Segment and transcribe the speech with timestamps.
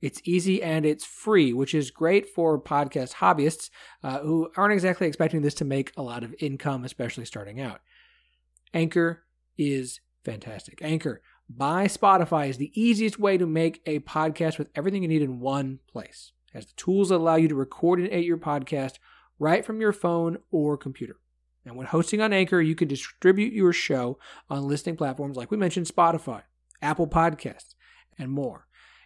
[0.00, 3.70] It's easy and it's free, which is great for podcast hobbyists
[4.02, 7.80] uh, who aren't exactly expecting this to make a lot of income, especially starting out.
[8.72, 9.24] Anchor
[9.56, 10.80] is fantastic.
[10.82, 15.22] Anchor by Spotify is the easiest way to make a podcast with everything you need
[15.22, 16.32] in one place.
[16.52, 18.98] Has the tools allow you to record and edit your podcast
[19.38, 21.16] right from your phone or computer.
[21.64, 25.56] And when hosting on Anchor, you can distribute your show on listening platforms like we
[25.56, 26.42] mentioned Spotify,
[26.80, 27.74] Apple Podcasts,
[28.18, 28.67] and more.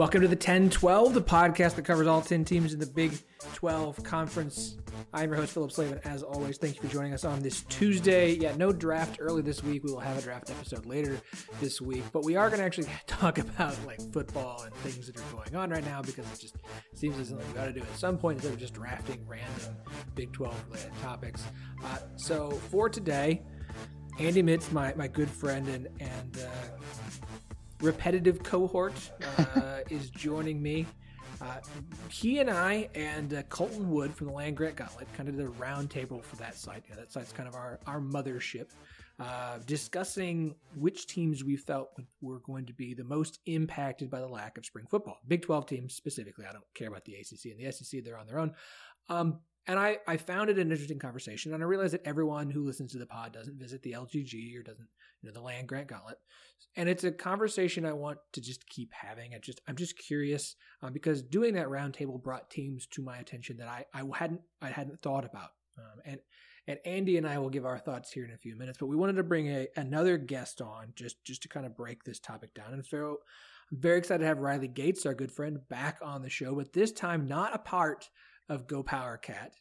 [0.00, 3.12] Welcome to the 10 12, the podcast that covers all 10 teams in the Big
[3.52, 4.78] 12 Conference.
[5.12, 6.00] I'm your host, Phillip Slavin.
[6.04, 8.32] As always, thank you for joining us on this Tuesday.
[8.32, 9.84] Yeah, no draft early this week.
[9.84, 11.20] We will have a draft episode later
[11.60, 15.18] this week, but we are going to actually talk about like football and things that
[15.18, 16.56] are going on right now because it just
[16.94, 19.76] seems like something we got to do at some point instead of just drafting random
[20.14, 21.44] Big 12 related topics.
[21.84, 23.42] Uh, so for today,
[24.18, 26.70] Andy Mitts, my, my good friend and, and uh,
[27.80, 28.94] repetitive cohort
[29.38, 30.86] uh, is joining me.
[31.40, 31.56] Uh,
[32.10, 35.46] he and I and uh, Colton Wood from the Land Grant Gauntlet kind of did
[35.46, 36.84] a roundtable for that site.
[36.88, 38.66] Yeah, that site's kind of our, our mothership,
[39.18, 44.28] uh, discussing which teams we felt were going to be the most impacted by the
[44.28, 45.18] lack of spring football.
[45.28, 46.44] Big 12 teams specifically.
[46.46, 48.52] I don't care about the ACC and the SEC, they're on their own.
[49.08, 52.64] Um, and I, I found it an interesting conversation, and I realized that everyone who
[52.64, 54.88] listens to the pod doesn't visit the LGG or doesn't,
[55.22, 56.18] you know, the Land Grant Gauntlet,
[56.76, 59.34] and it's a conversation I want to just keep having.
[59.34, 63.56] I just I'm just curious um, because doing that roundtable brought teams to my attention
[63.58, 66.20] that I, I hadn't I hadn't thought about, um, and
[66.66, 68.78] and Andy and I will give our thoughts here in a few minutes.
[68.78, 72.04] But we wanted to bring a, another guest on just just to kind of break
[72.04, 73.18] this topic down, and so
[73.70, 76.72] I'm very excited to have Riley Gates, our good friend, back on the show, but
[76.72, 78.08] this time not a part
[78.48, 79.52] of Go Power Cat.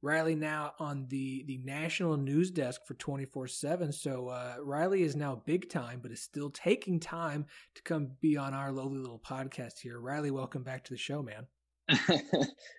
[0.00, 5.42] Riley now on the the national news desk for 24/7 so uh, Riley is now
[5.44, 9.80] big time but is still taking time to come be on our lowly little podcast
[9.82, 9.98] here.
[10.00, 11.46] Riley, welcome back to the show, man.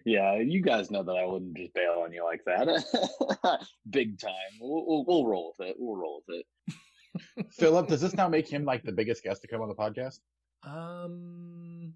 [0.06, 3.60] yeah, you guys know that I wouldn't just bail on you like that.
[3.90, 4.32] big time.
[4.62, 5.76] We'll, we'll, we'll roll with it.
[5.80, 7.52] We'll roll with it.
[7.52, 10.20] Phillip, does this now make him like the biggest guest to come on the podcast?
[10.64, 11.94] Um,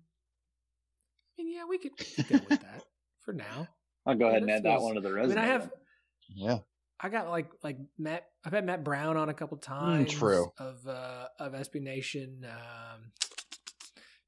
[1.37, 2.83] I mean, yeah, we could, we could go with that
[3.21, 3.67] for now.
[4.05, 5.39] I'll go ahead and add that one to the resume.
[5.39, 5.71] I mean, I have.
[6.27, 6.57] Yeah.
[6.99, 8.27] I got like like Matt.
[8.45, 10.13] I've had Matt Brown on a couple times.
[10.13, 10.51] Mm, true.
[10.57, 12.45] Of uh, of SB Nation.
[12.45, 13.11] Um,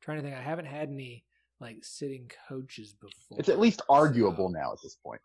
[0.02, 0.36] trying to think.
[0.36, 1.24] I haven't had any
[1.60, 3.40] like sitting coaches before.
[3.40, 4.60] It's at least arguable so.
[4.60, 5.22] now at this point.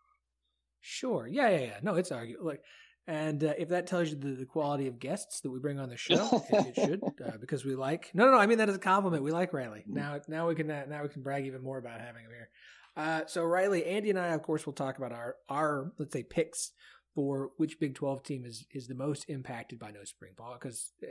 [0.81, 1.27] Sure.
[1.27, 1.49] Yeah.
[1.49, 1.59] Yeah.
[1.59, 1.79] Yeah.
[1.83, 2.45] No, it's arguable.
[2.45, 2.63] Like,
[3.07, 5.89] and uh, if that tells you the, the, quality of guests that we bring on
[5.89, 8.11] the show, it, it should uh, because we like.
[8.13, 8.37] No, no, no.
[8.37, 9.23] I mean that as a compliment.
[9.23, 9.83] We like Riley.
[9.89, 9.93] Mm.
[9.93, 12.49] Now, now we can uh, now we can brag even more about having him here.
[12.95, 16.23] Uh, so Riley, Andy, and I, of course, will talk about our our let's say
[16.23, 16.71] picks
[17.15, 20.91] for which Big Twelve team is is the most impacted by no spring ball because
[21.01, 21.07] eh,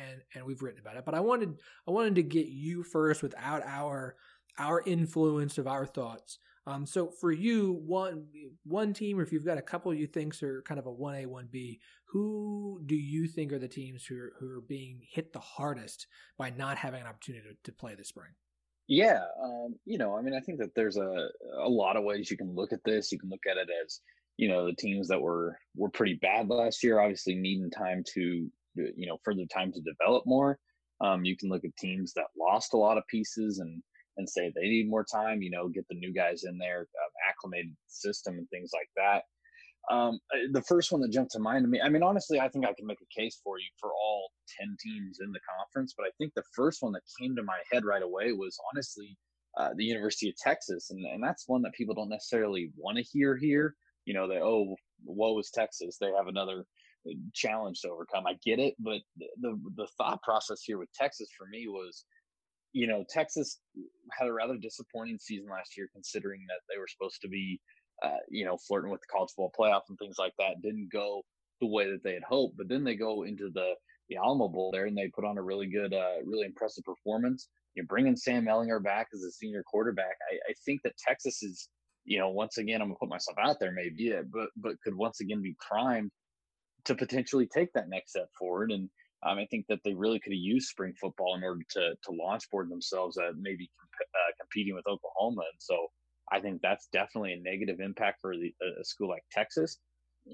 [0.00, 1.04] and and we've written about it.
[1.04, 4.16] But I wanted I wanted to get you first without our
[4.58, 6.38] our influence of our thoughts.
[6.66, 8.26] Um, so for you, one
[8.64, 11.14] one team, or if you've got a couple you think are kind of a one
[11.16, 15.00] A one B, who do you think are the teams who are, who are being
[15.10, 16.06] hit the hardest
[16.38, 18.30] by not having an opportunity to, to play this spring?
[18.86, 21.28] Yeah, um, you know, I mean, I think that there's a
[21.58, 23.12] a lot of ways you can look at this.
[23.12, 24.00] You can look at it as
[24.36, 28.50] you know the teams that were were pretty bad last year obviously needing time to
[28.74, 30.58] you know further time to develop more
[31.00, 33.82] um, you can look at teams that lost a lot of pieces and
[34.16, 37.10] and say they need more time you know get the new guys in there um,
[37.28, 39.22] acclimated system and things like that
[39.94, 42.48] um, uh, the first one that jumped to mind to me i mean honestly i
[42.48, 44.30] think i can make a case for you for all
[44.60, 47.58] 10 teams in the conference but i think the first one that came to my
[47.72, 49.16] head right away was honestly
[49.58, 53.02] uh, the university of texas and, and that's one that people don't necessarily want to
[53.02, 53.74] hear here
[54.04, 55.96] you know, that oh, woe is Texas.
[56.00, 56.64] They have another
[57.08, 58.26] uh, challenge to overcome.
[58.26, 59.00] I get it, but
[59.40, 62.04] the the thought process here with Texas for me was,
[62.74, 63.60] you know, Texas
[64.12, 67.60] had a rather disappointing season last year, considering that they were supposed to be,
[68.02, 70.60] uh, you know, flirting with the college football playoff and things like that.
[70.60, 71.22] Didn't go
[71.60, 73.74] the way that they had hoped, but then they go into the
[74.10, 77.48] the Alamo Bowl there and they put on a really good, uh, really impressive performance.
[77.74, 80.16] You're bringing Sam Ehlinger back as a senior quarterback.
[80.30, 81.70] I, I think that Texas is
[82.04, 85.20] you know, once again, I'm gonna put myself out there, maybe, but but could once
[85.20, 86.10] again be primed
[86.84, 88.72] to potentially take that next step forward.
[88.72, 88.90] And
[89.24, 92.12] um, I think that they really could have used spring football in order to to
[92.12, 95.42] launch board themselves at maybe comp- uh, competing with Oklahoma.
[95.42, 95.88] And so
[96.32, 99.78] I think that's definitely a negative impact for the, a school like Texas.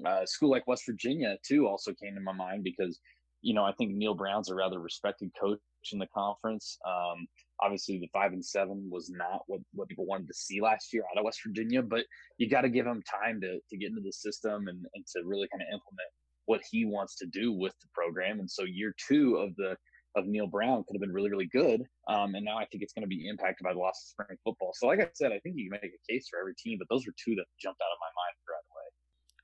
[0.05, 2.99] Uh, a school like West Virginia too also came to my mind because
[3.41, 5.59] you know I think Neal Brown's a rather respected coach
[5.91, 6.77] in the conference.
[6.85, 7.27] Um,
[7.61, 11.03] obviously, the five and seven was not what, what people wanted to see last year
[11.11, 12.05] out of West Virginia, but
[12.37, 15.21] you got to give him time to, to get into the system and, and to
[15.25, 16.11] really kind of implement
[16.45, 18.39] what he wants to do with the program.
[18.39, 19.77] And so year two of the
[20.15, 21.83] of Neal Brown could have been really, really good.
[22.09, 24.37] Um, and now I think it's going to be impacted by the loss of spring
[24.43, 24.73] football.
[24.75, 26.87] So, like I said, I think you can make a case for every team, but
[26.89, 28.35] those were two that jumped out of my mind.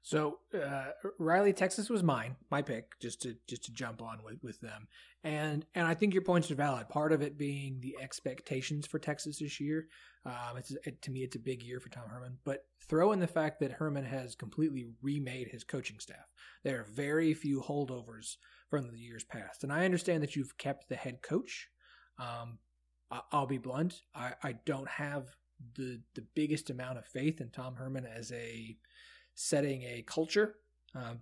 [0.07, 4.41] So uh, Riley, Texas was mine, my pick, just to just to jump on with,
[4.41, 4.87] with them,
[5.21, 6.87] and and I think your points are valid.
[6.87, 9.87] Part of it being the expectations for Texas this year.
[10.25, 12.37] Um, it's it, to me, it's a big year for Tom Herman.
[12.45, 16.31] But throw in the fact that Herman has completely remade his coaching staff.
[16.63, 18.37] There are very few holdovers
[18.69, 21.67] from the years past, and I understand that you've kept the head coach.
[22.17, 22.59] Um,
[23.33, 24.03] I'll be blunt.
[24.15, 25.35] I, I don't have
[25.75, 28.77] the the biggest amount of faith in Tom Herman as a
[29.37, 30.55] setting a culture
[30.95, 31.19] um,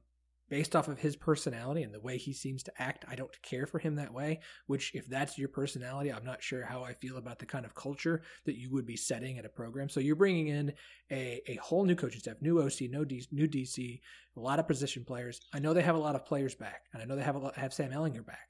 [0.50, 3.04] based off of his personality and the way he seems to act.
[3.10, 6.64] I don't care for him that way, which, if that's your personality, I'm not sure
[6.64, 9.50] how I feel about the kind of culture that you would be setting at a
[9.50, 9.90] program.
[9.90, 10.72] So you're bringing in
[11.12, 14.00] a, a whole new coaching staff, new OC, no D, new DC,
[14.38, 15.42] a lot of position players.
[15.54, 17.40] I know they have a lot of players back, and I know they have a
[17.40, 18.50] lot, have Sam Ehlinger back.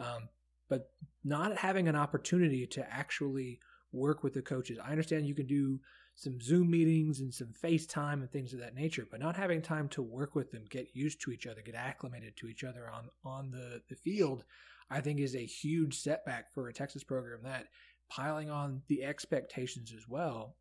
[0.00, 0.28] Um,
[0.68, 0.90] but
[1.22, 3.60] not having an opportunity to actually
[3.92, 4.78] work with the coaches.
[4.84, 5.78] I understand you can do
[6.14, 9.88] some Zoom meetings and some FaceTime and things of that nature, but not having time
[9.90, 13.08] to work with them, get used to each other, get acclimated to each other on
[13.24, 14.44] on the, the field,
[14.90, 17.66] I think is a huge setback for a Texas program that
[18.08, 20.56] piling on the expectations as well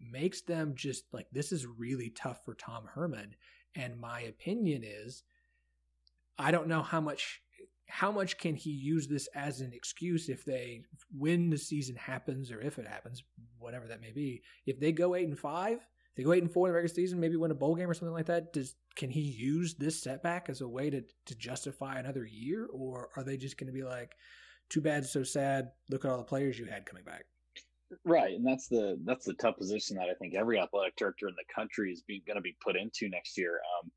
[0.00, 3.34] makes them just like this is really tough for Tom Herman.
[3.74, 5.22] And my opinion is
[6.38, 7.42] I don't know how much
[7.88, 10.82] how much can he use this as an excuse if they
[11.16, 13.22] when the season happens or if it happens,
[13.58, 14.42] whatever that may be.
[14.66, 15.86] If they go eight and five,
[16.16, 17.94] they go eight and four in the regular season, maybe win a bowl game or
[17.94, 18.52] something like that.
[18.52, 23.08] Does can he use this setback as a way to to justify another year, or
[23.16, 24.14] are they just going to be like,
[24.68, 25.70] too bad, so sad.
[25.90, 27.24] Look at all the players you had coming back.
[28.04, 31.34] Right, and that's the that's the tough position that I think every athletic director in
[31.34, 33.60] the country is going to be put into next year.
[33.80, 33.90] Um,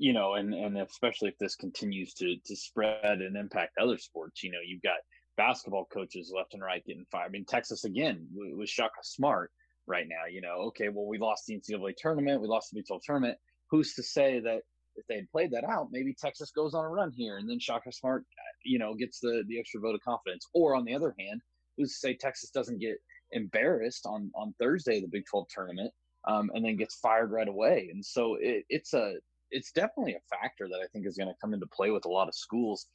[0.00, 4.42] you know, and and especially if this continues to to spread and impact other sports,
[4.42, 4.96] you know, you've got
[5.36, 7.26] basketball coaches left and right getting fired.
[7.26, 9.50] I mean, Texas again with Shaka Smart
[9.86, 10.26] right now.
[10.30, 13.36] You know, okay, well, we lost the NCAA tournament, we lost the Big 12 tournament.
[13.70, 14.62] Who's to say that
[14.96, 17.60] if they had played that out, maybe Texas goes on a run here, and then
[17.60, 18.24] Shaka Smart,
[18.64, 20.46] you know, gets the the extra vote of confidence.
[20.54, 21.42] Or on the other hand,
[21.76, 22.96] who's to say Texas doesn't get
[23.32, 25.92] embarrassed on on Thursday the Big 12 tournament,
[26.26, 27.90] um, and then gets fired right away?
[27.92, 29.16] And so it, it's a
[29.50, 32.10] it's definitely a factor that I think is going to come into play with a
[32.10, 32.86] lot of schools,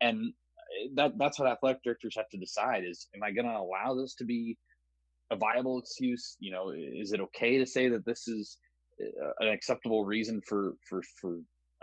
[0.00, 0.32] and
[0.82, 3.94] eh, that that's what athletic directors have to decide: is am I going to allow
[3.94, 4.56] this to be
[5.30, 6.36] a viable excuse?
[6.40, 8.58] You know, is it okay to say that this is
[9.00, 9.06] eh,
[9.40, 11.38] an acceptable reason for for for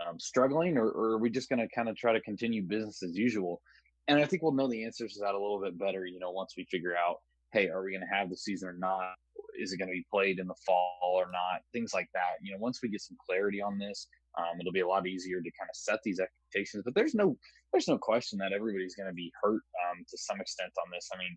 [0.08, 3.02] um, struggling, or, or, are we just going to kind of try to continue business
[3.02, 3.60] as usual?
[4.08, 6.30] And I think we'll know the answers to that a little bit better, you know,
[6.30, 7.18] once we figure out,
[7.52, 9.14] hey, are we going to have the season or not?
[9.58, 11.60] Is it going to be played in the fall or not?
[11.72, 12.42] Things like that.
[12.42, 14.08] You know, once we get some clarity on this,
[14.38, 16.82] um, it'll be a lot easier to kind of set these expectations.
[16.84, 17.36] But there's no
[17.72, 21.08] there's no question that everybody's going to be hurt um, to some extent on this.
[21.14, 21.36] I mean,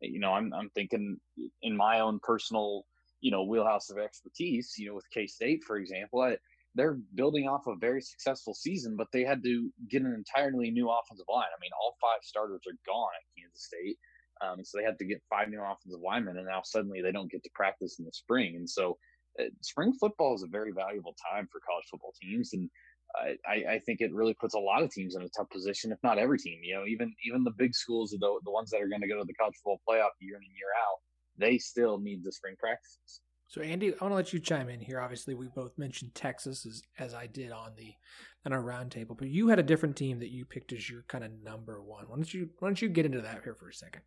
[0.00, 1.18] you know, I'm I'm thinking
[1.62, 2.84] in my own personal
[3.20, 4.74] you know wheelhouse of expertise.
[4.78, 6.36] You know, with K State, for example, I,
[6.74, 10.88] they're building off a very successful season, but they had to get an entirely new
[10.88, 11.48] offensive line.
[11.50, 13.96] I mean, all five starters are gone at Kansas State.
[14.40, 17.30] Um, so they had to get five new offensive linemen, and now suddenly they don't
[17.30, 18.54] get to practice in the spring.
[18.54, 18.96] And so
[19.40, 22.68] Uh, spring football is a very valuable time for college football teams, and
[23.46, 25.98] I, I think it really puts a lot of teams in a tough position, if
[26.02, 26.60] not every team.
[26.62, 29.18] You know, even even the big schools, the the ones that are going to go
[29.18, 30.98] to the college football playoff year in and year out,
[31.38, 33.20] they still need the spring practices.
[33.48, 35.00] So Andy, I want to let you chime in here.
[35.00, 37.94] Obviously, we both mentioned Texas as as I did on the
[38.44, 41.24] on our roundtable, but you had a different team that you picked as your kind
[41.24, 42.04] of number one.
[42.08, 44.02] Why don't you why don't you get into that here for a second?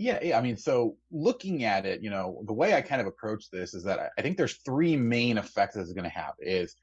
[0.00, 3.06] Yeah, yeah, I mean, so looking at it, you know, the way I kind of
[3.06, 6.32] approach this is that I think there's three main effects that it's going to have
[6.40, 6.74] is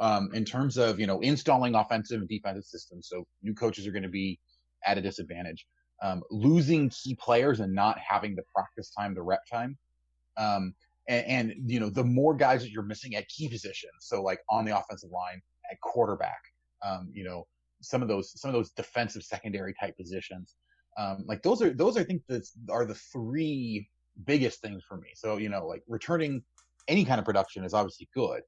[0.00, 3.06] um, in terms of, you know, installing offensive and defensive systems.
[3.10, 4.40] So new coaches are going to be
[4.86, 5.66] at a disadvantage.
[6.02, 9.76] Um, losing key players and not having the practice time, the rep time.
[10.38, 10.74] Um,
[11.06, 13.92] and, and, you know, the more guys that you're missing at key positions.
[14.00, 16.40] So like on the offensive line, at quarterback,
[16.82, 17.46] um, you know,
[17.82, 20.54] some of those, some of those defensive secondary type positions.
[20.96, 23.88] Um, like those are those I think that are the three
[24.24, 25.08] biggest things for me.
[25.14, 26.42] So you know, like returning
[26.88, 28.42] any kind of production is obviously good,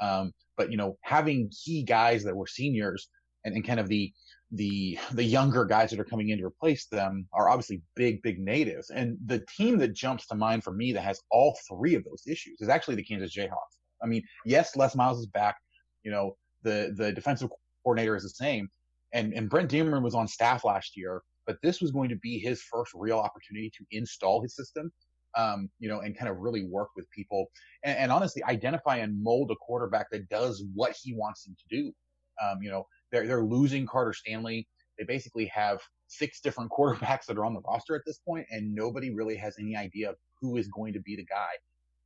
[0.00, 3.08] um, but you know, having key guys that were seniors
[3.44, 4.12] and, and kind of the
[4.52, 8.38] the the younger guys that are coming in to replace them are obviously big big
[8.38, 8.90] natives.
[8.90, 12.22] And the team that jumps to mind for me that has all three of those
[12.26, 13.78] issues is actually the Kansas Jayhawks.
[14.02, 15.56] I mean, yes, Les Miles is back.
[16.02, 17.50] You know, the the defensive
[17.84, 18.68] coordinator is the same,
[19.12, 22.38] and and Brent Dearmon was on staff last year but this was going to be
[22.38, 24.92] his first real opportunity to install his system,
[25.36, 27.46] um, you know, and kind of really work with people
[27.84, 31.76] and, and, honestly identify and mold a quarterback that does what he wants him to
[31.76, 31.92] do.
[32.40, 34.68] Um, you know, they're, they're losing Carter Stanley.
[34.96, 38.72] They basically have six different quarterbacks that are on the roster at this point, and
[38.72, 41.50] nobody really has any idea of who is going to be the guy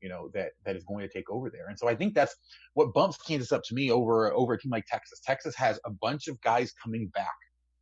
[0.00, 1.68] you know that that is going to take over there.
[1.68, 2.34] And so I think that's
[2.74, 5.20] what bumps Kansas up to me over over a team like Texas.
[5.24, 7.34] Texas has a bunch of guys coming back,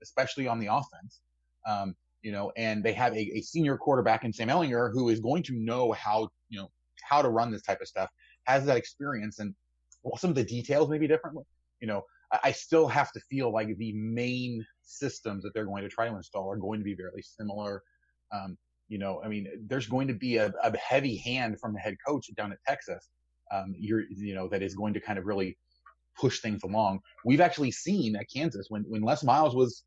[0.02, 1.20] especially on the offense,
[1.66, 5.20] um, you know, and they have a, a senior quarterback in Sam Ehlinger who is
[5.20, 6.70] going to know how, you know,
[7.02, 8.10] how to run this type of stuff,
[8.44, 9.38] has that experience.
[9.38, 9.54] And
[10.02, 11.38] while some of the details may be different,
[11.80, 12.02] you know,
[12.32, 16.08] I, I still have to feel like the main systems that they're going to try
[16.08, 17.82] to install are going to be very similar.
[18.32, 18.56] Um,
[18.88, 21.96] you know, I mean, there's going to be a, a heavy hand from the head
[22.06, 23.08] coach down at Texas.
[23.52, 25.58] Um, you're, you know, that is going to kind of really
[26.18, 27.00] push things along.
[27.24, 29.82] We've actually seen at Kansas when, when Les Miles was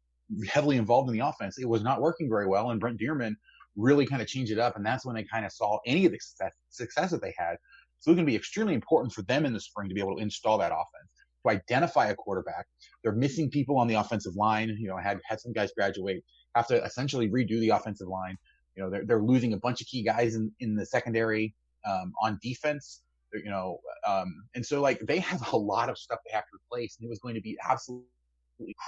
[0.48, 1.58] heavily involved in the offense.
[1.58, 3.36] It was not working very well, and Brent Dearmon
[3.76, 6.12] really kind of changed it up, and that's when they kind of saw any of
[6.12, 7.58] the success, success that they had.
[8.00, 10.16] So it's going to be extremely important for them in the spring to be able
[10.18, 11.10] to install that offense,
[11.44, 12.66] to identify a quarterback.
[13.04, 14.70] They're missing people on the offensive line.
[14.80, 16.24] You know, had had some guys graduate,
[16.56, 18.38] have to essentially redo the offensive line.
[18.76, 21.56] You know, they're they're losing a bunch of key guys in in the secondary
[21.88, 23.02] um, on defense.
[23.34, 26.52] You know, um, and so like they have a lot of stuff they have to
[26.56, 28.06] replace, and it was going to be absolutely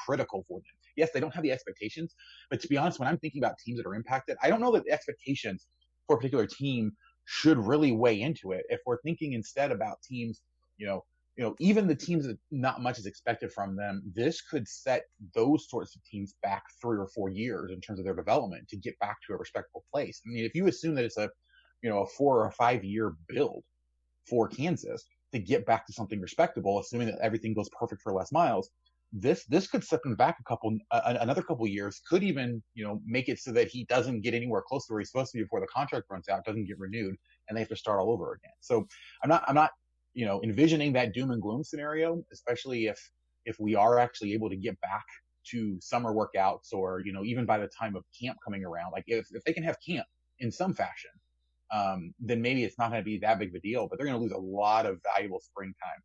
[0.05, 2.15] critical for them yes, they don't have the expectations.
[2.49, 4.71] But to be honest, when I'm thinking about teams that are impacted, I don't know
[4.73, 5.67] that the expectations
[6.07, 6.91] for a particular team
[7.25, 8.65] should really weigh into it.
[8.69, 10.41] If we're thinking instead about teams,
[10.77, 11.03] you know,
[11.35, 15.03] you know, even the teams that not much is expected from them, this could set
[15.35, 18.77] those sorts of teams back three or four years in terms of their development to
[18.77, 20.19] get back to a respectable place.
[20.25, 21.29] I mean, if you assume that it's a,
[21.83, 23.63] you know, a four or five year build
[24.27, 28.31] for Kansas to get back to something respectable, assuming that everything goes perfect for Les
[28.31, 28.71] Miles,
[29.13, 33.01] this this could set them back a couple another couple years could even you know
[33.05, 35.43] make it so that he doesn't get anywhere close to where he's supposed to be
[35.43, 37.15] before the contract runs out doesn't get renewed
[37.47, 38.51] and they have to start all over again.
[38.59, 38.85] So
[39.23, 39.71] i'm not i'm not
[40.13, 42.99] you know envisioning that doom and gloom scenario especially if
[43.45, 45.05] if we are actually able to get back
[45.51, 49.05] to summer workouts or you know even by the time of camp coming around like
[49.07, 50.05] if, if they can have camp
[50.39, 51.11] in some fashion
[51.71, 54.07] um, then maybe it's not going to be that big of a deal but they're
[54.07, 56.01] going to lose a lot of valuable springtime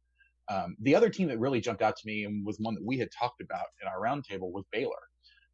[0.49, 2.99] um, the other team that really jumped out to me and was one that we
[2.99, 4.91] had talked about in our roundtable was Baylor.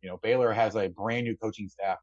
[0.02, 1.98] You know, Baylor has a brand new coaching staff,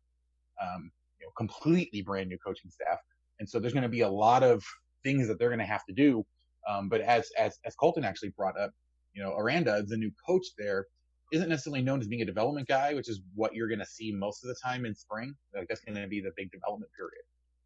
[0.62, 3.00] um, you know, completely brand new coaching staff,
[3.39, 4.63] and so there's going to be a lot of
[5.04, 6.25] things that they're going to have to do.
[6.68, 8.72] Um, but as as as Colton actually brought up,
[9.13, 10.88] you know, Aranda, the new coach there,
[11.32, 14.12] isn't necessarily known as being a development guy, which is what you're going to see
[14.12, 15.34] most of the time in spring.
[15.56, 17.24] Like that's going to be the big development period.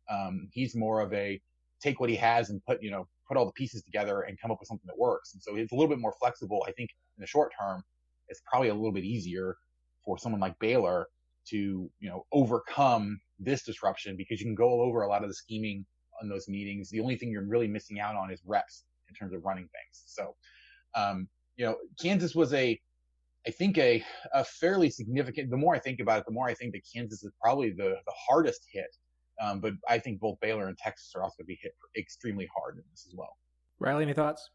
[0.09, 1.39] Um, he's more of a
[1.81, 4.51] take what he has and put you know put all the pieces together and come
[4.51, 5.33] up with something that works.
[5.33, 6.65] And so it's a little bit more flexible.
[6.67, 7.83] I think in the short term,
[8.27, 9.55] it's probably a little bit easier
[10.03, 11.07] for someone like Baylor
[11.49, 15.35] to, you know, overcome this disruption because you can go over a lot of the
[15.35, 15.85] scheming
[16.21, 16.89] on those meetings.
[16.89, 20.03] The only thing you're really missing out on is reps in terms of running things.
[20.05, 20.35] So,
[20.95, 22.79] um, you know, Kansas was a,
[23.47, 26.53] I think a, a fairly significant, the more I think about it, the more I
[26.53, 28.95] think that Kansas is probably the, the hardest hit
[29.39, 32.49] um, but I think both Baylor and Texas are also going to be hit extremely
[32.55, 33.37] hard in this as well.
[33.79, 34.49] Riley, any thoughts?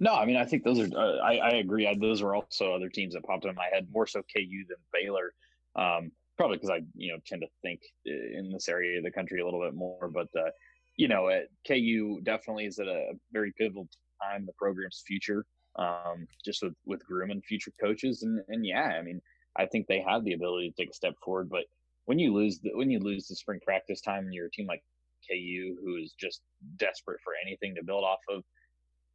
[0.00, 0.88] No, I mean I think those are.
[0.96, 1.86] Uh, I, I agree.
[1.86, 3.86] I, those are also other teams that popped in my head.
[3.92, 5.32] More so KU than Baylor.
[5.76, 9.40] Um, probably because I you know tend to think in this area of the country
[9.40, 10.08] a little bit more.
[10.08, 10.50] But uh,
[10.96, 13.88] you know, at KU definitely is at a very pivotal
[14.22, 15.44] time the program's future,
[15.76, 19.20] um, just with with grooming future coaches, and and yeah, I mean,
[19.56, 21.64] I think they have the ability to take a step forward, but
[22.08, 24.66] when you lose the when you lose the spring practice time and you're a team
[24.66, 24.82] like
[25.30, 26.40] KU who is just
[26.78, 28.42] desperate for anything to build off of,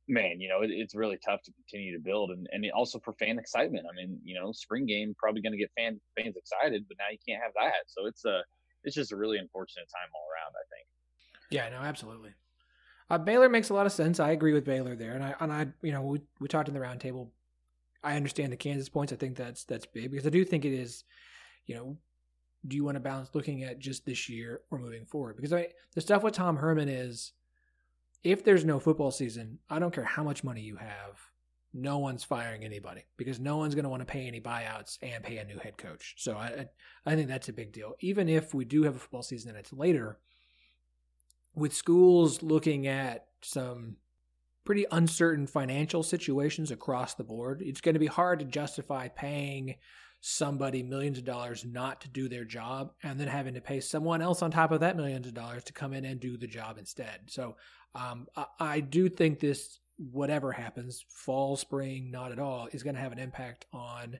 [0.08, 3.14] man, you know, it, it's really tough to continue to build and, and also for
[3.14, 3.88] fan excitement.
[3.92, 7.06] I mean, you know, spring game probably going to get fan fans excited, but now
[7.10, 7.86] you can't have that.
[7.88, 8.42] So it's a,
[8.84, 10.88] it's just a really unfortunate time all around, I think.
[11.50, 12.36] Yeah, no, absolutely.
[13.10, 14.20] Uh, Baylor makes a lot of sense.
[14.20, 15.14] I agree with Baylor there.
[15.14, 17.30] And I, and I, you know, we, we talked in the roundtable.
[18.04, 19.12] I understand the Kansas points.
[19.12, 21.06] I think that's, that's big because I do think it is,
[21.66, 21.98] you know,
[22.68, 25.36] do you want to balance looking at just this year or moving forward?
[25.36, 27.34] Because I, the stuff with Tom Herman is,
[28.24, 31.20] if there's no football season, I don't care how much money you have,
[31.74, 35.24] no one's firing anybody because no one's going to want to pay any buyouts and
[35.24, 36.16] pay a new head coach.
[36.18, 36.68] So I,
[37.06, 37.96] I think that's a big deal.
[38.00, 40.20] Even if we do have a football season and it's later,
[41.56, 43.98] with schools looking at some
[44.66, 49.76] pretty uncertain financial situations across the board, it's going to be hard to justify paying
[50.26, 54.22] somebody millions of dollars not to do their job and then having to pay someone
[54.22, 56.78] else on top of that millions of dollars to come in and do the job
[56.78, 57.20] instead.
[57.28, 57.58] So
[57.94, 62.96] um, I, I do think this, whatever happens, fall, spring, not at all, is going
[62.96, 64.18] to have an impact on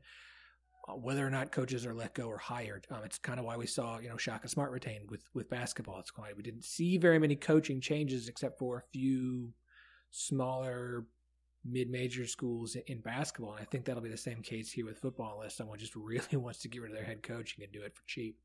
[0.90, 2.86] uh, whether or not coaches are let go or hired.
[2.92, 6.00] Um, it's kind of why we saw, you know, Shaka Smart retained with with basketball.
[6.02, 9.54] It's why we didn't see very many coaching changes except for a few
[10.12, 11.06] smaller
[11.66, 13.54] mid-major schools in basketball.
[13.54, 16.38] And I think that'll be the same case here with football, unless someone just really
[16.38, 18.38] wants to get rid of their head coach and can do it for cheap.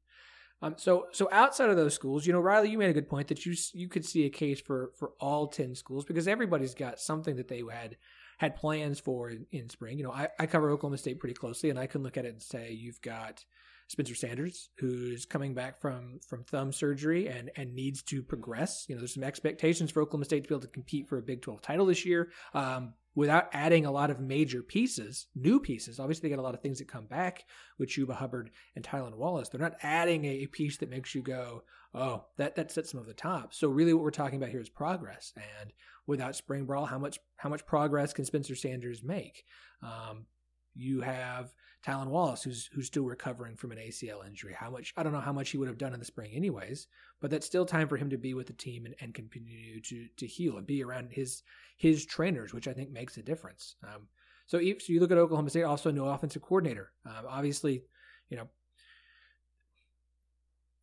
[0.61, 3.29] Um, so so outside of those schools, you know, Riley, you made a good point
[3.29, 6.99] that you you could see a case for for all ten schools because everybody's got
[6.99, 7.97] something that they had
[8.39, 9.99] had plans for in, in spring.
[9.99, 12.33] You know, I, I cover Oklahoma State pretty closely, and I can look at it
[12.33, 13.45] and say you've got
[13.89, 18.85] Spencer Sanders, who's coming back from from thumb surgery and and needs to progress.
[18.89, 21.23] You know, there's some expectations for Oklahoma State to be able to compete for a
[21.23, 22.31] Big 12 title this year.
[22.55, 25.99] Um, without adding a lot of major pieces, new pieces.
[25.99, 29.17] Obviously, they got a lot of things that come back with Chuba Hubbard and Tylan
[29.17, 29.49] Wallace.
[29.49, 33.09] They're not adding a piece that makes you go, oh, that that sets them over
[33.09, 33.55] the top.
[33.55, 35.33] So really, what we're talking about here is progress.
[35.35, 35.73] And
[36.07, 39.45] without spring brawl, how much how much progress can Spencer Sanders make?
[39.83, 40.27] Um,
[40.75, 41.53] you have
[41.87, 44.55] Tylan Wallace, who's who's still recovering from an ACL injury.
[44.55, 46.87] How much I don't know how much he would have done in the spring, anyways.
[47.21, 50.07] But that's still time for him to be with the team and, and continue to
[50.17, 51.43] to heal and be around his
[51.77, 53.77] his trainers, which I think makes a difference.
[53.85, 54.09] Um,
[54.47, 56.93] so, if, so you look at Oklahoma State, also no offensive coordinator.
[57.05, 57.83] Um, obviously,
[58.31, 58.49] you know,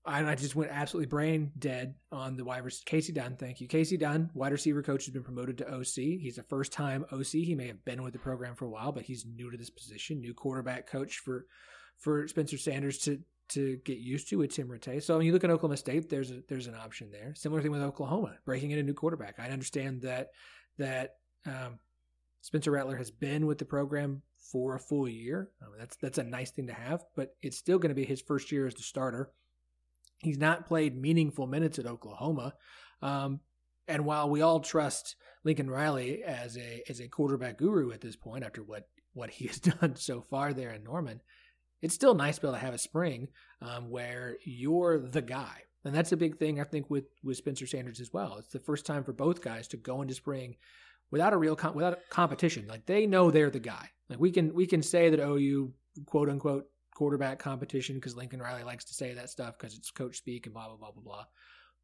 [0.07, 2.85] I just went absolutely brain dead on the wide receiver.
[2.85, 3.67] Kasey Dunn, thank you.
[3.67, 5.95] Kasey Dunn, wide receiver coach, has been promoted to OC.
[5.95, 7.27] He's a first time OC.
[7.27, 9.71] He may have been with the program for a while, but he's new to this
[9.71, 10.21] position.
[10.21, 11.45] New quarterback coach for
[11.97, 15.01] for Spencer Sanders to to get used to with Tim Rattay.
[15.01, 17.33] So when you look at Oklahoma State, there's a there's an option there.
[17.35, 19.39] Similar thing with Oklahoma, breaking in a new quarterback.
[19.39, 20.29] I understand that
[20.77, 21.15] that
[21.45, 21.79] um,
[22.41, 25.49] Spencer Rattler has been with the program for a full year.
[25.61, 28.05] I mean, that's that's a nice thing to have, but it's still going to be
[28.05, 29.31] his first year as the starter
[30.19, 32.53] He's not played meaningful minutes at Oklahoma.
[33.01, 33.41] Um,
[33.87, 38.15] and while we all trust Lincoln Riley as a as a quarterback guru at this
[38.15, 41.21] point, after what what he has done so far there in Norman,
[41.81, 43.27] it's still nice to be able to have a spring
[43.61, 47.67] um, where you're the guy, and that's a big thing I think with with Spencer
[47.67, 48.37] Sanders as well.
[48.39, 50.55] It's the first time for both guys to go into spring
[51.11, 52.65] without a real com- without competition.
[52.67, 53.89] Like they know they're the guy.
[54.09, 55.73] Like we can we can say that OU
[56.05, 60.17] quote unquote quarterback competition because Lincoln Riley likes to say that stuff because it's coach
[60.17, 61.25] speak and blah, blah, blah, blah, blah.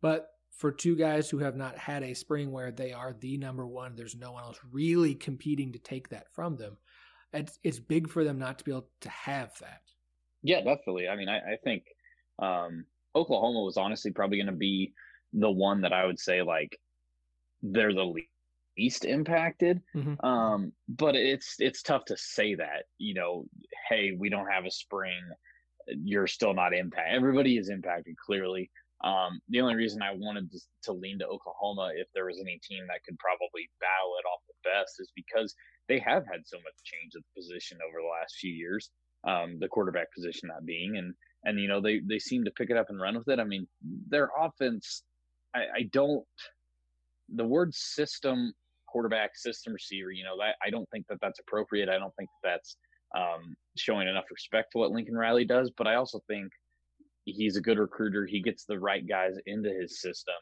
[0.01, 3.67] But for two guys who have not had a spring where they are the number
[3.67, 6.77] one, there's no one else really competing to take that from them.
[7.33, 9.81] It's, it's big for them not to be able to have that.
[10.43, 11.07] Yeah, definitely.
[11.07, 11.83] I mean, I, I think
[12.39, 14.93] um, Oklahoma was honestly probably going to be
[15.33, 16.79] the one that I would say like
[17.61, 18.13] they're the
[18.77, 19.81] least impacted.
[19.95, 20.25] Mm-hmm.
[20.25, 22.83] Um, but it's it's tough to say that.
[22.97, 23.45] You know,
[23.89, 25.21] hey, we don't have a spring.
[25.87, 27.15] You're still not impacted.
[27.15, 28.71] Everybody is impacted clearly.
[29.03, 32.59] Um, the only reason I wanted to, to, lean to Oklahoma, if there was any
[32.61, 35.55] team that could probably battle it off the best, is because
[35.89, 38.91] they have had so much change at the position over the last few years.
[39.23, 41.13] Um, the quarterback position that being, and
[41.45, 43.39] and you know they they seem to pick it up and run with it.
[43.39, 43.67] I mean,
[44.09, 45.03] their offense,
[45.55, 46.25] I, I don't.
[47.33, 48.53] The word system
[48.91, 50.11] quarterback system receiver.
[50.11, 51.89] You know, that I don't think that that's appropriate.
[51.89, 52.77] I don't think that that's
[53.15, 55.71] um, showing enough respect to what Lincoln Riley does.
[55.77, 56.51] But I also think
[57.25, 58.25] he's a good recruiter.
[58.25, 60.35] He gets the right guys into his system,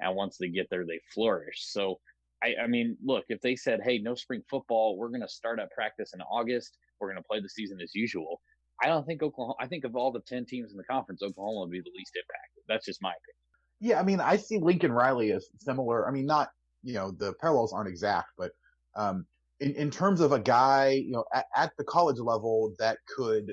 [0.00, 1.64] and once they get there, they flourish.
[1.68, 1.98] So.
[2.44, 5.58] I, I mean, look, if they said, "Hey, no spring football, we're going to start
[5.58, 6.76] at practice in August.
[7.00, 8.42] We're going to play the season as usual,"
[8.82, 9.54] I don't think Oklahoma.
[9.60, 12.12] I think of all the ten teams in the conference, Oklahoma would be the least
[12.14, 12.62] impacted.
[12.68, 13.46] That's just my opinion.
[13.80, 16.08] Yeah, I mean, I see Lincoln Riley as similar.
[16.08, 16.50] I mean, not
[16.86, 18.52] you know the parallels aren't exact, but
[18.94, 19.26] um,
[19.60, 23.52] in in terms of a guy you know at, at the college level that could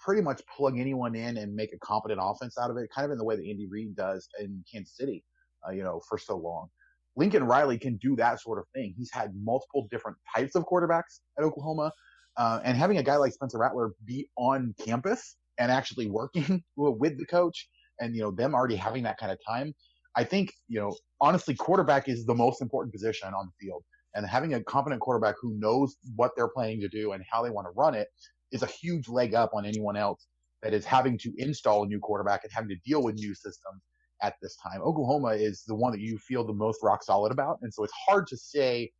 [0.00, 3.10] pretty much plug anyone in and make a competent offense out of it, kind of
[3.12, 5.22] in the way that Andy Reid does in Kansas City,
[5.66, 6.68] uh, you know, for so long.
[7.16, 8.94] Lincoln Riley can do that sort of thing.
[8.96, 11.92] He's had multiple different types of quarterbacks at Oklahoma,
[12.38, 17.18] uh, and having a guy like Spencer Rattler be on campus and actually working with
[17.18, 17.68] the coach,
[18.00, 19.74] and you know them already having that kind of time,
[20.20, 23.82] I think you know honestly, quarterback is the most important position on the field,
[24.14, 27.50] and having a competent quarterback who knows what they're planning to do and how they
[27.50, 28.08] want to run it
[28.52, 30.26] is a huge leg up on anyone else
[30.62, 33.82] that is having to install a new quarterback and having to deal with new systems
[34.22, 34.82] at this time.
[34.82, 37.58] Oklahoma is the one that you feel the most rock solid about.
[37.62, 38.90] And so it's hard to say,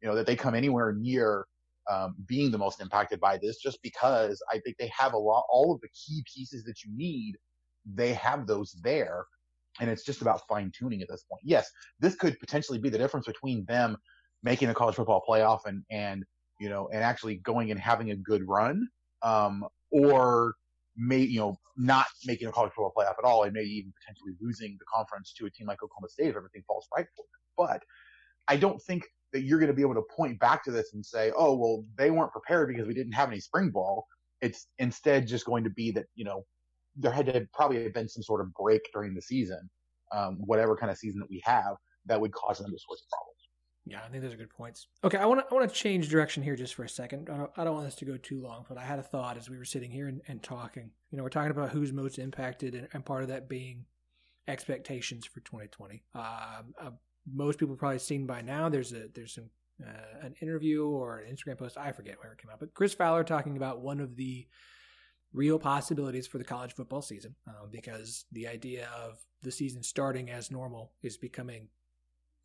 [0.00, 1.44] you know, that they come anywhere near
[1.90, 5.44] um, being the most impacted by this just because I think they have a lot,
[5.50, 7.34] all of the key pieces that you need.
[7.84, 9.26] They have those there.
[9.80, 11.42] And it's just about fine tuning at this point.
[11.44, 13.96] Yes, this could potentially be the difference between them
[14.42, 16.24] making a college football playoff and, and,
[16.60, 18.86] you know, and actually going and having a good run,
[19.22, 20.54] um, or
[20.96, 24.32] may you know not making a college football playoff at all, and maybe even potentially
[24.40, 27.40] losing the conference to a team like Oklahoma State if everything falls right for them.
[27.56, 27.82] But
[28.48, 31.04] I don't think that you're going to be able to point back to this and
[31.04, 34.06] say, oh well, they weren't prepared because we didn't have any spring ball.
[34.40, 36.44] It's instead just going to be that you know
[36.96, 39.70] there had to probably have been some sort of break during the season,
[40.12, 41.76] um, whatever kind of season that we have,
[42.06, 43.32] that would cause them to switch problems.
[43.84, 44.86] Yeah, I think those are good points.
[45.02, 47.28] Okay, I want to I want to change direction here just for a second.
[47.28, 49.36] I don't, I don't want this to go too long, but I had a thought
[49.36, 50.90] as we were sitting here and, and talking.
[51.10, 53.84] You know, we're talking about who's most impacted, and, and part of that being
[54.46, 56.04] expectations for 2020.
[56.14, 56.22] Um,
[56.80, 56.90] uh,
[57.32, 58.68] most people probably seen by now.
[58.68, 59.50] There's a there's some
[59.84, 61.76] uh, an interview or an Instagram post.
[61.76, 64.46] I forget where it came out, but Chris Fowler talking about one of the
[65.32, 70.30] real possibilities for the college football season uh, because the idea of the season starting
[70.30, 71.68] as normal is becoming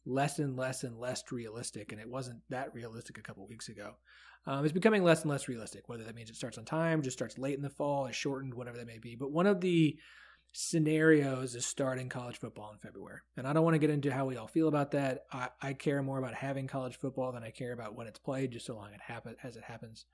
[0.05, 3.95] less and less and less realistic, and it wasn't that realistic a couple weeks ago.
[4.45, 7.17] Um, it's becoming less and less realistic, whether that means it starts on time, just
[7.17, 9.15] starts late in the fall, is shortened, whatever that may be.
[9.15, 9.97] But one of the
[10.53, 13.19] scenarios is starting college football in February.
[13.35, 15.25] And I don't want to get into how we all feel about that.
[15.31, 18.51] I, I care more about having college football than I care about when it's played,
[18.51, 20.05] just so long it happen, as it happens.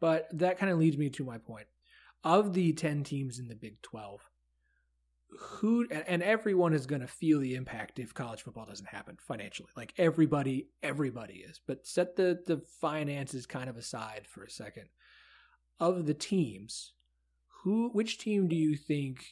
[0.00, 1.66] But that kind of leads me to my point.
[2.24, 4.20] Of the 10 teams in the Big 12,
[5.38, 9.68] who and everyone is going to feel the impact if college football doesn't happen financially.
[9.76, 11.60] Like everybody everybody is.
[11.66, 14.88] But set the the finances kind of aside for a second.
[15.80, 16.92] Of the teams
[17.62, 19.24] who which team do you think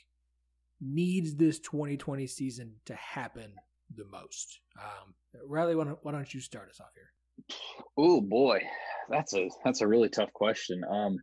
[0.80, 3.52] needs this 2020 season to happen
[3.94, 4.60] the most?
[4.78, 5.14] Um
[5.46, 7.56] riley why don't, why don't you start us off here?
[7.96, 8.60] Oh boy.
[9.08, 10.82] That's a that's a really tough question.
[10.88, 11.18] Um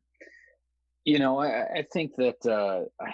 [1.09, 2.83] you know i i think that uh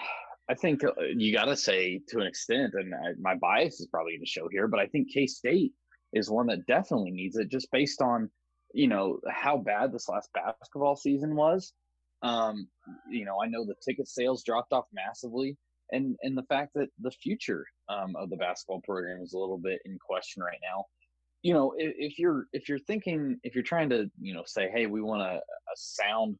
[0.48, 3.88] I think uh, you got to say to an extent, and I, my bias is
[3.88, 5.72] probably going to show here, but I think K State
[6.12, 8.30] is one that definitely needs it just based on,
[8.72, 11.72] you know, how bad this last basketball season was.
[12.22, 12.68] Um,
[13.10, 15.56] you know, I know the ticket sales dropped off massively,
[15.90, 19.58] and and the fact that the future um, of the basketball program is a little
[19.58, 20.84] bit in question right now.
[21.42, 24.70] You know, if, if you're if you're thinking if you're trying to you know say,
[24.72, 26.36] hey, we want a, a sound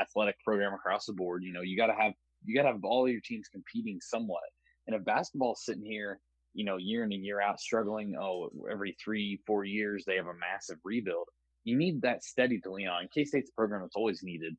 [0.00, 2.12] athletic program across the board, you know, you got to have
[2.44, 4.42] you got to have all your teams competing somewhat.
[4.86, 6.20] And if basketball's sitting here,
[6.54, 10.26] you know, year in and year out, struggling, oh, every three, four years they have
[10.26, 11.28] a massive rebuild.
[11.64, 13.08] You need that steady to lean on.
[13.12, 14.56] K State's program that's always needed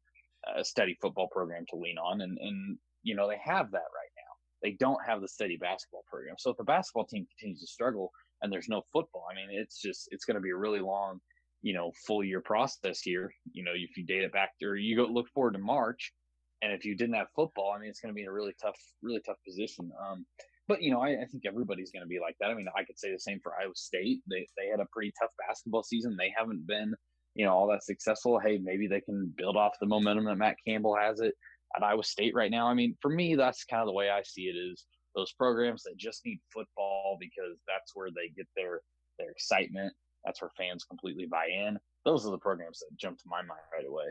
[0.56, 4.14] a steady football program to lean on, and and you know they have that right
[4.16, 4.30] now.
[4.62, 6.36] They don't have the steady basketball program.
[6.38, 9.82] So if the basketball team continues to struggle and there's no football, I mean, it's
[9.82, 11.20] just it's going to be a really long,
[11.62, 13.32] you know, full year process here.
[13.52, 16.12] You know, if you date it back or you go look forward to March,
[16.62, 18.56] and if you didn't have football, I mean, it's going to be in a really
[18.62, 19.92] tough, really tough position.
[20.06, 20.26] Um,
[20.68, 22.50] but you know, I, I think everybody's going to be like that.
[22.50, 24.22] I mean, I could say the same for Iowa State.
[24.30, 26.16] They they had a pretty tough basketball season.
[26.18, 26.94] They haven't been,
[27.36, 28.40] you know, all that successful.
[28.40, 31.34] Hey, maybe they can build off the momentum that Matt Campbell has it
[31.76, 32.68] at Iowa State right now.
[32.68, 34.56] I mean, for me, that's kind of the way I see it.
[34.56, 38.82] Is those programs that just need football because that's where they get their
[39.18, 39.94] their excitement.
[40.26, 41.78] That's where fans completely buy in.
[42.06, 44.06] Those are the programs that jump to my mind right away.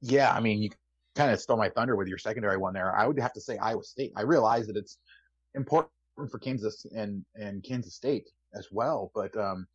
[0.00, 0.70] Yeah, I mean, you
[1.14, 2.96] kind of stole my thunder with your secondary one there.
[2.96, 4.12] I would have to say Iowa State.
[4.16, 4.98] I realize that it's
[5.54, 5.90] important
[6.30, 9.66] for Kansas and and Kansas State as well, but um,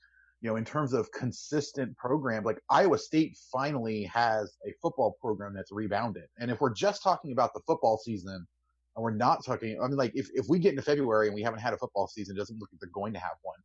[0.41, 5.53] you know, in terms of consistent program, like Iowa State finally has a football program
[5.53, 6.25] that's rebounded.
[6.39, 8.45] And if we're just talking about the football season,
[8.95, 11.41] and we're not talking, I mean, like if if we get into February and we
[11.41, 13.57] haven't had a football season, it doesn't look like they're going to have one.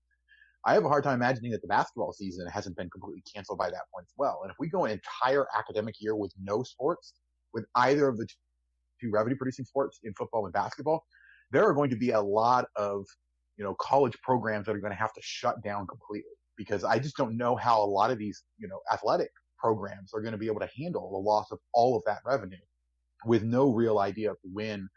[0.65, 3.69] I have a hard time imagining that the basketball season hasn't been completely canceled by
[3.71, 4.41] that point as well.
[4.43, 7.15] And if we go an entire academic year with no sports,
[7.53, 8.27] with either of the
[9.01, 11.05] two revenue producing sports in football and basketball,
[11.51, 13.05] there are going to be a lot of,
[13.57, 16.99] you know, college programs that are going to have to shut down completely because I
[16.99, 20.39] just don't know how a lot of these, you know, athletic programs are going to
[20.39, 22.57] be able to handle the loss of all of that revenue
[23.25, 24.89] with no real idea of when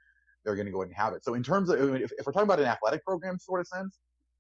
[0.43, 1.23] they're going to go ahead and have it.
[1.23, 3.97] So in terms of, if, if we're talking about an athletic program sort of sense,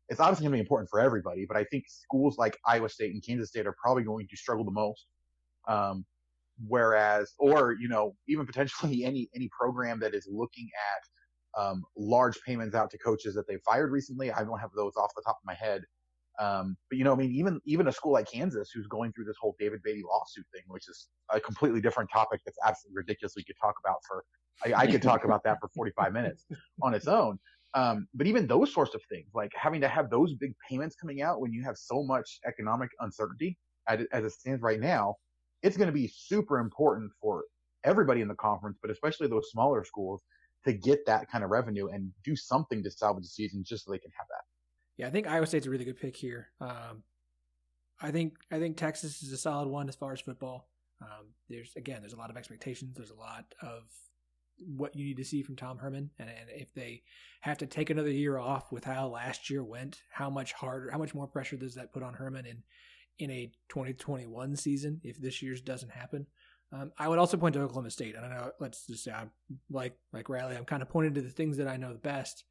[0.09, 3.13] it's obviously going to be important for everybody, but I think schools like Iowa State
[3.13, 5.07] and Kansas State are probably going to struggle the most.
[5.67, 6.05] Um,
[6.67, 12.37] whereas, or, you know, even potentially any, any program that is looking at, um, large
[12.45, 14.31] payments out to coaches that they fired recently.
[14.31, 15.83] I don't have those off the top of my head.
[16.37, 19.23] Um, but you know, I mean, even, even a school like Kansas who's going through
[19.23, 23.35] this whole David Beaty lawsuit thing, which is a completely different topic that's absolutely ridiculous.
[23.37, 24.25] We could talk about for,
[24.65, 26.45] I, I could talk about that for 45 minutes
[26.83, 27.39] on its own.
[27.75, 31.21] Um, but even those sorts of things, like having to have those big payments coming
[31.21, 33.57] out when you have so much economic uncertainty
[33.87, 35.15] as, it stands right now,
[35.61, 37.43] it's going to be super important for
[37.83, 40.21] everybody in the conference, but especially those smaller schools
[40.63, 43.91] to get that kind of revenue and do something to salvage the season just so
[43.91, 44.43] they can have that.
[44.97, 46.47] Yeah, I think Iowa State's a really good pick here.
[46.61, 47.03] Um,
[48.01, 50.69] I think I think Texas is a solid one as far as football.
[51.01, 52.95] Um, there's again, there's a lot of expectations.
[52.95, 53.83] There's a lot of
[54.57, 57.03] what you need to see from Tom Herman, and, and if they
[57.41, 60.97] have to take another year off with how last year went, how much harder, how
[60.97, 62.63] much more pressure does that put on Herman in
[63.17, 66.27] in a 2021 season if this year's doesn't happen?
[66.71, 69.31] Um, I would also point to Oklahoma State, and I know let's just say I'm
[69.69, 72.43] like like Riley, I'm kind of pointing to the things that I know the best,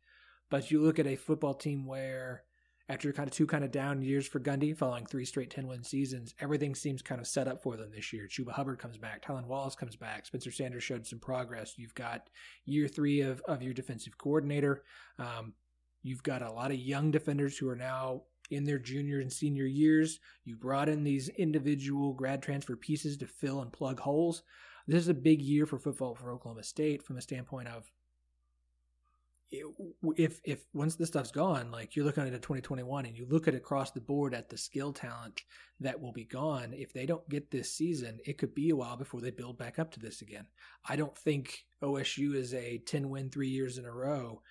[0.50, 2.44] but you look at a football team where
[2.88, 5.82] after kind of two kind of down years for Gundy, following three straight 10 win
[5.82, 8.28] seasons, everything seems kind of set up for them this year.
[8.28, 11.74] Chuba Hubbard comes back, Tylan Wallace comes back, Spencer Sanders showed some progress.
[11.78, 12.28] You've got
[12.66, 14.82] year three of, of your defensive coordinator.
[15.18, 15.54] Um,
[16.02, 19.64] you've got a lot of young defenders who are now in their junior and senior
[19.64, 20.20] years.
[20.44, 24.42] You brought in these individual grad transfer pieces to fill and plug holes.
[24.86, 27.90] This is a big year for football for Oklahoma State from a standpoint of
[29.50, 33.46] if if once this stuff's gone, like you're looking at a 2021 and you look
[33.48, 35.42] at across the board at the skill talent
[35.80, 38.96] that will be gone, if they don't get this season, it could be a while
[38.96, 40.46] before they build back up to this again.
[40.88, 44.42] I don't think OSU is a 10 win three years in a row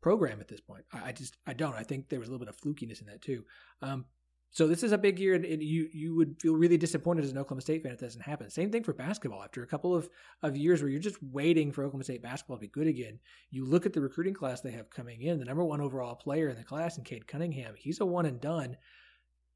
[0.00, 0.84] program at this point.
[0.92, 1.74] I, just I don't.
[1.74, 3.44] I think there was a little bit of flukiness in that too.
[3.82, 4.06] Um,
[4.50, 7.38] so this is a big year, and you you would feel really disappointed as an
[7.38, 8.48] Oklahoma State fan if it doesn't happen.
[8.48, 9.42] Same thing for basketball.
[9.42, 10.08] After a couple of,
[10.42, 13.18] of years where you're just waiting for Oklahoma State basketball to be good again,
[13.50, 15.38] you look at the recruiting class they have coming in.
[15.38, 18.40] The number one overall player in the class, in Cade Cunningham, he's a one and
[18.40, 18.76] done.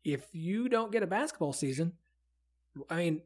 [0.05, 1.94] If you don't get a basketball season,
[2.88, 3.22] I mean,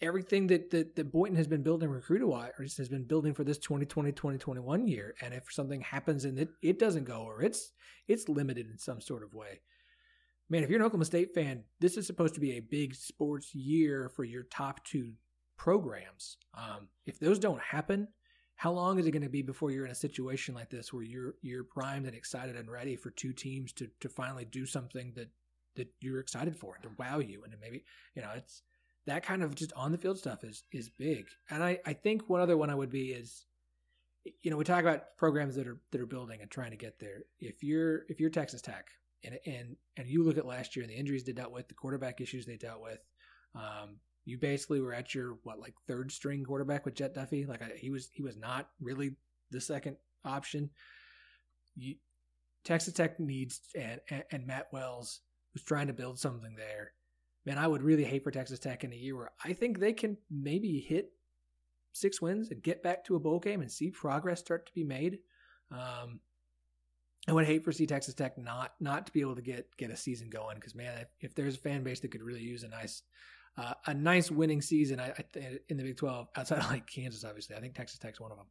[0.00, 3.58] everything that, that, that Boynton has been building recruiting wise has been building for this
[3.58, 5.14] 2020 2021 year.
[5.22, 7.72] And if something happens and it, it doesn't go or it's
[8.08, 9.60] it's limited in some sort of way,
[10.48, 13.54] man, if you're an Oklahoma State fan, this is supposed to be a big sports
[13.54, 15.12] year for your top two
[15.56, 16.36] programs.
[16.54, 18.08] Um, if those don't happen,
[18.56, 21.02] how long is it going to be before you're in a situation like this where
[21.02, 25.12] you're you're primed and excited and ready for two teams to to finally do something
[25.14, 25.28] that
[25.74, 28.62] that you're excited for and to wow you and maybe you know it's
[29.06, 31.26] that kind of just on the field stuff is is big.
[31.50, 33.46] And I I think one other one I would be is
[34.42, 36.98] you know we talk about programs that are that are building and trying to get
[36.98, 37.24] there.
[37.38, 38.88] If you're if you're Texas Tech
[39.24, 41.74] and and and you look at last year and the injuries they dealt with, the
[41.74, 42.98] quarterback issues they dealt with.
[43.54, 47.46] Um, you basically were at your what like third string quarterback with Jett Duffey.
[47.46, 49.16] Like I, he was he was not really
[49.50, 50.70] the second option.
[51.76, 51.96] You,
[52.64, 55.20] Texas Tech needs and, and, and Matt Wells
[55.52, 56.92] who's trying to build something there.
[57.46, 59.92] Man, I would really hate for Texas Tech in a year where I think they
[59.92, 61.12] can maybe hit
[61.92, 64.84] six wins and get back to a bowl game and see progress start to be
[64.84, 65.18] made.
[65.70, 66.20] Um,
[67.28, 69.90] I would hate for see Texas Tech not not to be able to get get
[69.90, 72.62] a season going because man, if, if, there's a fan base that could really use
[72.62, 73.02] a nice
[73.58, 77.24] uh, a nice winning season, I, I in the Big Twelve outside of like Kansas,
[77.24, 78.46] obviously, I think Texas Tech's one of them.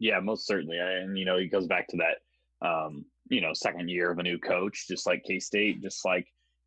[0.00, 3.88] Yeah, most certainly, and you know, it goes back to that um, you know second
[3.88, 6.26] year of a new coach, just like K State, just like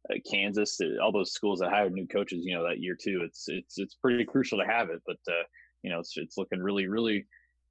[0.09, 3.21] uh, Kansas, uh, all those schools that hired new coaches, you know, that year too.
[3.25, 5.43] It's it's it's pretty crucial to have it, but uh,
[5.83, 7.25] you know, it's it's looking really really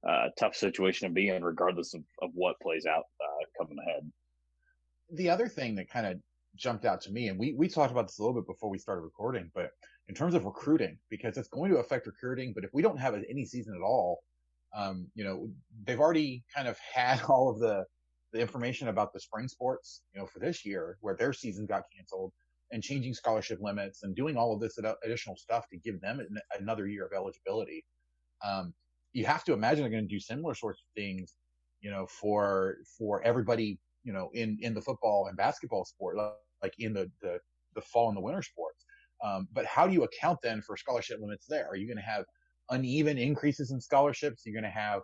[0.07, 4.11] uh, tough situation to be in, regardless of, of what plays out uh, coming ahead.
[5.13, 6.17] The other thing that kind of
[6.55, 8.77] jumped out to me, and we, we talked about this a little bit before we
[8.77, 9.71] started recording, but
[10.07, 13.15] in terms of recruiting, because it's going to affect recruiting, but if we don't have
[13.29, 14.21] any season at all,
[14.75, 15.49] um, you know,
[15.85, 17.83] they've already kind of had all of the,
[18.33, 21.83] the information about the spring sports, you know, for this year where their season got
[21.95, 22.31] canceled
[22.71, 26.25] and changing scholarship limits and doing all of this additional stuff to give them
[26.57, 27.83] another year of eligibility.
[28.45, 28.73] Um,
[29.13, 31.35] you have to imagine they're going to do similar sorts of things,
[31.81, 36.17] you know, for for everybody, you know, in in the football and basketball sport,
[36.61, 37.39] like in the the,
[37.75, 38.85] the fall and the winter sports.
[39.23, 41.67] Um, but how do you account then for scholarship limits there?
[41.67, 42.25] Are you going to have
[42.71, 44.43] uneven increases in scholarships?
[44.45, 45.01] You're going to have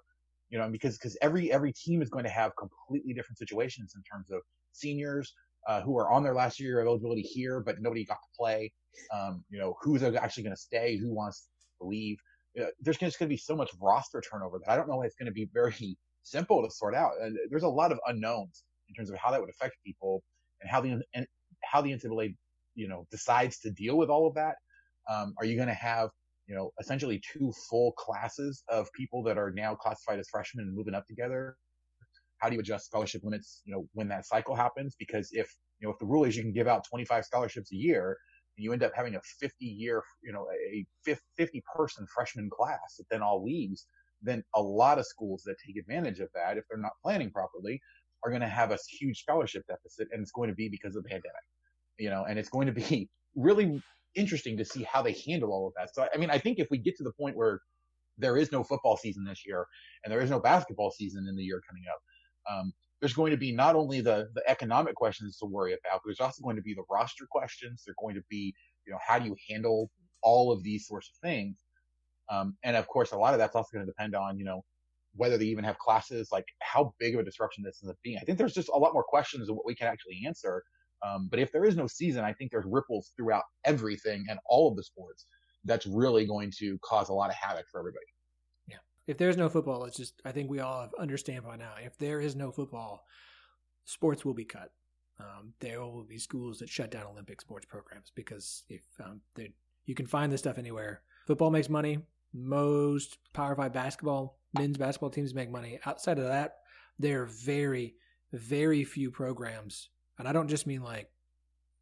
[0.49, 4.03] you know, because because every every team is going to have completely different situations in
[4.03, 4.41] terms of
[4.71, 5.33] seniors
[5.67, 8.71] uh, who are on their last year of eligibility here, but nobody got to play.
[9.13, 11.49] Um, you know, who's actually going to stay, who wants
[11.81, 12.17] to leave.
[12.55, 15.27] There's just going to be so much roster turnover that I don't know it's going
[15.27, 17.11] to be very simple to sort out.
[17.21, 20.23] And there's a lot of unknowns in terms of how that would affect people
[20.61, 21.25] and how the and
[21.63, 22.35] how the NCAA,
[22.75, 24.55] you know, decides to deal with all of that.
[25.09, 26.09] Um, are you going to have
[26.47, 30.75] you know, essentially two full classes of people that are now classified as freshmen and
[30.75, 31.57] moving up together.
[32.37, 34.95] How do you adjust scholarship limits, you know, when that cycle happens?
[34.97, 37.75] Because if, you know, if the rule is you can give out 25 scholarships a
[37.75, 38.17] year,
[38.57, 40.85] you end up having a 50 year, you know, a
[41.35, 43.87] 50 person freshman class that then all leaves,
[44.21, 47.79] then a lot of schools that take advantage of that, if they're not planning properly,
[48.23, 50.07] are going to have a huge scholarship deficit.
[50.11, 51.33] And it's going to be because of the pandemic,
[51.97, 53.81] you know, and it's going to be really
[54.15, 55.93] interesting to see how they handle all of that.
[55.93, 57.59] So, I mean, I think if we get to the point where
[58.17, 59.67] there is no football season this year
[60.03, 62.01] and there is no basketball season in the year coming up,
[62.51, 66.07] um, there's going to be not only the, the economic questions to worry about, but
[66.07, 67.83] there's also going to be the roster questions.
[67.85, 68.53] They're going to be,
[68.85, 69.89] you know, how do you handle
[70.23, 71.57] all of these sorts of things?
[72.29, 74.63] Um, and of course, a lot of that's also going to depend on, you know,
[75.15, 78.17] whether they even have classes, like how big of a disruption this ends up being.
[78.17, 80.63] I think there's just a lot more questions of what we can actually answer
[81.05, 84.69] um, but if there is no season, I think there's ripples throughout everything and all
[84.69, 85.25] of the sports
[85.65, 88.05] that's really going to cause a lot of havoc for everybody.
[89.07, 91.71] If there's no football, it's just, I think we all understand by now.
[91.81, 93.05] If there is no football,
[93.85, 94.71] sports will be cut.
[95.19, 99.21] Um, there will be schools that shut down Olympic sports programs because if um,
[99.85, 101.01] you can find this stuff anywhere.
[101.25, 101.99] Football makes money.
[102.33, 105.79] Most Power Five basketball, men's basketball teams make money.
[105.85, 106.57] Outside of that,
[106.99, 107.95] there are very,
[108.31, 111.09] very few programs and I don't just mean like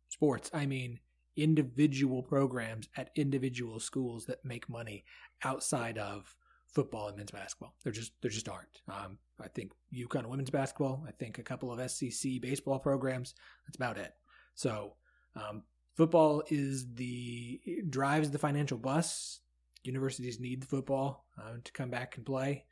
[0.09, 0.99] sports, I mean
[1.37, 5.03] individual programs at individual schools that make money
[5.43, 6.35] outside of
[6.75, 7.73] football and men's basketball.
[7.83, 8.81] There just there just aren't.
[8.87, 11.03] Um, I think UConn women's basketball.
[11.07, 13.33] I think a couple of SEC baseball programs.
[13.65, 14.13] That's about it.
[14.53, 14.93] So
[15.35, 15.63] um,
[15.95, 17.59] football is the
[17.89, 19.39] drives the financial bus.
[19.83, 22.65] Universities need the football uh, to come back and play,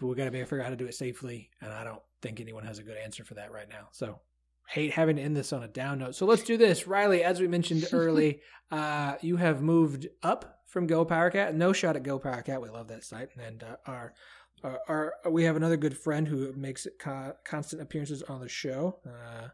[0.00, 1.50] but we got to figure out how to do it safely.
[1.60, 3.88] And I don't think anyone has a good answer for that right now.
[3.92, 4.20] So
[4.66, 6.14] hate having to end this on a down note.
[6.14, 6.86] So let's do this.
[6.86, 8.40] Riley, as we mentioned early,
[8.70, 11.54] uh, you have moved up from Go Powercat.
[11.54, 12.62] No shot at Go Powercat.
[12.62, 13.30] We love that site.
[13.42, 14.14] And uh, our,
[14.62, 14.80] our,
[15.24, 18.98] our, we have another good friend who makes co- constant appearances on the show.
[19.06, 19.48] Uh,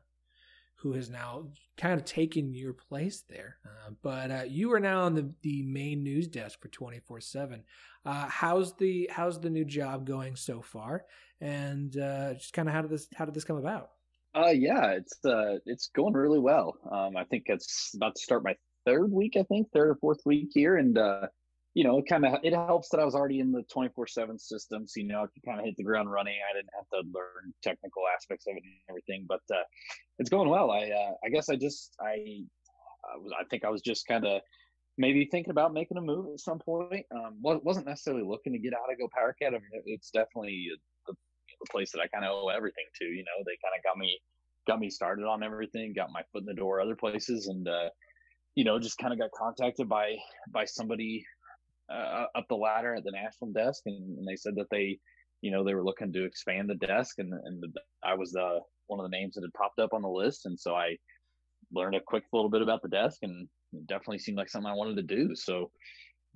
[0.84, 1.46] who has now
[1.78, 3.56] kind of taken your place there.
[3.64, 7.20] Uh, but uh, you are now on the, the main news desk for 24 uh,
[7.20, 7.62] 7.
[8.04, 11.06] How's the how's the new job going so far?
[11.40, 13.92] And uh, just kind of how did this how did this come about?
[14.34, 16.76] Uh, yeah, it's uh, it's going really well.
[16.90, 18.54] Um, I think it's about to start my
[18.86, 19.36] third week.
[19.36, 21.26] I think third or fourth week here, and uh,
[21.74, 24.86] you know, it kind of it helps that I was already in the 24/7 system,
[24.86, 26.36] so you know, I could kind of hit the ground running.
[26.48, 29.62] I didn't have to learn technical aspects of it and everything, but uh,
[30.18, 30.70] it's going well.
[30.70, 32.44] I uh, I guess I just I
[33.12, 34.40] I, was, I think I was just kind of
[34.96, 37.04] maybe thinking about making a move at some point.
[37.14, 39.54] Um, wasn't necessarily looking to get out of Go Power Cat.
[39.54, 40.68] I mean, it's definitely
[41.06, 43.04] the, the place that I kind of owe everything to.
[43.04, 44.18] You know, they kind of got me
[44.66, 47.88] got me started on everything, got my foot in the door other places, and uh,
[48.54, 50.16] you know, just kind of got contacted by
[50.52, 51.24] by somebody
[51.92, 54.98] uh, up the ladder at the national desk, and, and, they said that they,
[55.42, 57.68] you know, they were looking to expand the desk, and and the,
[58.02, 60.58] I was the one of the names that had popped up on the list, and
[60.58, 60.96] so I
[61.72, 64.74] learned a quick little bit about the desk, and it definitely seemed like something I
[64.74, 65.34] wanted to do.
[65.34, 65.70] So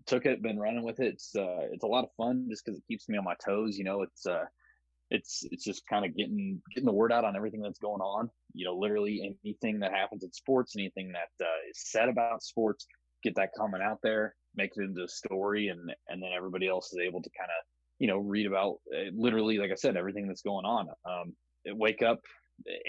[0.07, 1.14] took it, been running with it.
[1.14, 3.78] It's uh, it's a lot of fun just because it keeps me on my toes.
[3.78, 4.44] You know, it's uh,
[5.11, 8.31] it's it's just kind of getting getting the word out on everything that's going on.
[8.55, 12.87] You know, literally anything that happens in sports, anything that uh, is said about sports,
[13.23, 16.92] get that comment out there make it into a story and and then everybody else
[16.92, 17.64] is able to kind of
[17.99, 21.33] you know read about uh, literally like i said everything that's going on um
[21.77, 22.18] wake up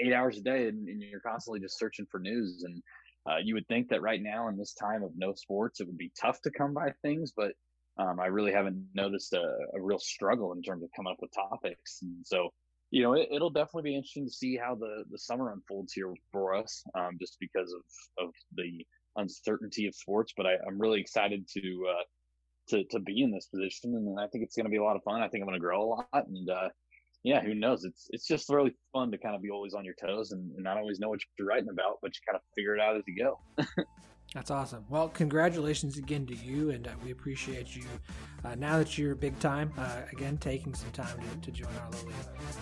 [0.04, 2.82] eight hours a day and, and you're constantly just searching for news and
[3.30, 5.98] uh, you would think that right now in this time of no sports it would
[5.98, 7.52] be tough to come by things but
[8.00, 11.32] um, i really haven't noticed a, a, real struggle in terms of coming up with
[11.34, 12.50] topics and so
[12.92, 16.14] you know it, will definitely be interesting to see how the the summer unfolds here
[16.32, 18.86] for us um, just because of of the
[19.20, 20.34] uncertainty of sports.
[20.36, 22.04] But I, am really excited to uh,
[22.70, 24.96] to to be in this position, and I think it's going to be a lot
[24.96, 25.22] of fun.
[25.22, 26.70] I think I'm going to grow a lot, and uh,
[27.24, 27.84] yeah, who knows?
[27.86, 30.64] It's it's just really fun to kind of be always on your toes and, and
[30.64, 33.04] not always know what you're writing about, but you kind of figure it out as
[33.08, 33.40] you go.
[34.34, 34.86] That's awesome.
[34.90, 37.84] Well, congratulations again to you, and uh, we appreciate you
[38.46, 39.74] uh, now that you're big time.
[39.76, 42.12] Uh, again, taking some time to, to join our little,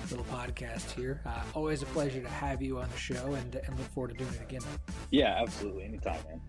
[0.09, 1.21] little podcast here.
[1.25, 4.17] Uh, always a pleasure to have you on the show, and, and look forward to
[4.17, 4.61] doing it again.
[5.11, 5.83] Yeah, absolutely.
[5.83, 6.41] Anytime, man.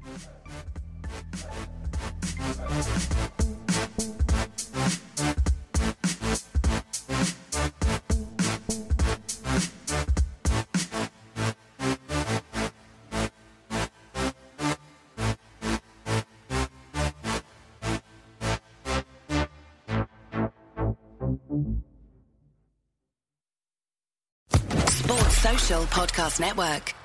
[25.69, 26.98] Podcast Network.